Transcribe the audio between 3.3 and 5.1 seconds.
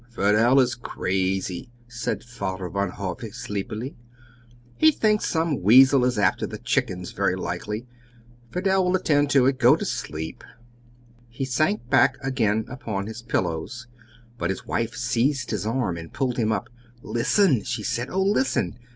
sleepily. "He